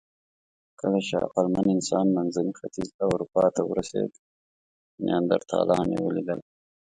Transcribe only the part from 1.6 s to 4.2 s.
انسان منځني ختیځ او اروپا ته ورسېد،